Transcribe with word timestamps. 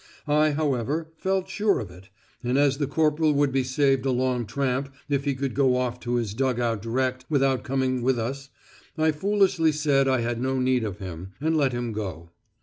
I, 0.27 0.49
however, 0.49 1.11
felt 1.15 1.47
sure 1.47 1.79
of 1.79 1.91
it, 1.91 2.09
and 2.43 2.57
as 2.57 2.79
the 2.79 2.87
corporal 2.87 3.33
would 3.33 3.51
be 3.51 3.63
saved 3.63 4.03
a 4.03 4.09
long 4.09 4.47
tramp 4.47 4.91
if 5.07 5.25
he 5.25 5.35
could 5.35 5.53
go 5.53 5.75
off 5.75 5.99
to 5.99 6.15
his 6.15 6.33
dug 6.33 6.59
out 6.59 6.81
direct 6.81 7.23
without 7.29 7.61
coming 7.63 8.01
with 8.01 8.17
us, 8.17 8.49
I 8.97 9.11
foolishly 9.11 9.71
said 9.71 10.07
I 10.07 10.21
had 10.21 10.41
no 10.41 10.59
need 10.59 10.83
of 10.83 10.97
him, 10.97 11.33
and 11.39 11.55
let 11.55 11.71
him 11.71 11.93
go. 11.93 12.31